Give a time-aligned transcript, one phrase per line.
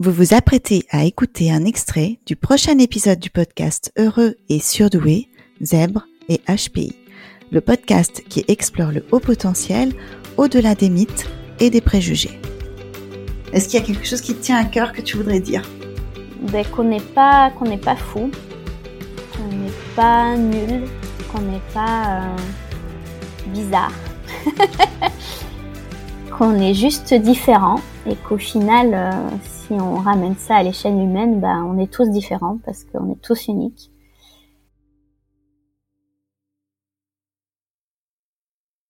[0.00, 5.28] Vous vous apprêtez à écouter un extrait du prochain épisode du podcast Heureux et surdoué,
[5.60, 6.94] Zèbre et HPI,
[7.50, 9.92] le podcast qui explore le haut potentiel
[10.36, 12.38] au-delà des mythes et des préjugés.
[13.52, 15.68] Est-ce qu'il y a quelque chose qui te tient à cœur que tu voudrais dire?
[16.42, 17.50] Ben, Qu'on n'est pas,
[17.96, 18.30] fou,
[19.36, 20.84] qu'on n'est pas nul,
[21.32, 22.36] qu'on n'est pas euh,
[23.52, 23.92] bizarre,
[26.38, 29.10] qu'on est juste différent et qu'au final, euh,
[29.42, 33.20] si on ramène ça à l'échelle humaine, ben, on est tous différents parce qu'on est
[33.20, 33.90] tous uniques.